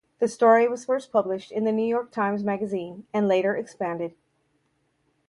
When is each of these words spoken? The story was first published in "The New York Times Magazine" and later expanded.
The 0.17 0.27
story 0.27 0.67
was 0.67 0.85
first 0.85 1.11
published 1.11 1.51
in 1.51 1.63
"The 1.63 1.71
New 1.71 1.85
York 1.85 2.09
Times 2.09 2.43
Magazine" 2.43 3.05
and 3.13 3.27
later 3.27 3.55
expanded. 3.55 4.15